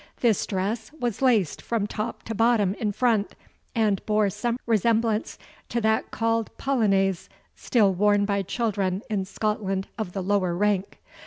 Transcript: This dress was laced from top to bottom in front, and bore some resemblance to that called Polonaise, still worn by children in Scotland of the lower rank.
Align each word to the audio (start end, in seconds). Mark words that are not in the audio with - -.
This 0.21 0.47
dress 0.47 0.91
was 0.99 1.21
laced 1.21 1.61
from 1.61 1.85
top 1.85 2.23
to 2.23 2.33
bottom 2.33 2.73
in 2.79 2.91
front, 2.91 3.35
and 3.75 4.03
bore 4.07 4.31
some 4.31 4.57
resemblance 4.65 5.37
to 5.69 5.79
that 5.81 6.09
called 6.09 6.49
Polonaise, 6.57 7.29
still 7.55 7.93
worn 7.93 8.25
by 8.25 8.41
children 8.41 9.03
in 9.11 9.25
Scotland 9.25 9.87
of 9.99 10.13
the 10.13 10.23
lower 10.23 10.55
rank. 10.55 10.97